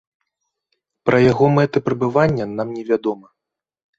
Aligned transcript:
Пра 1.09 1.19
яго 1.31 1.45
мэты 1.57 1.77
прыбывання 1.89 2.45
нам 2.57 2.71
не 2.79 2.81
вядома. 2.89 3.27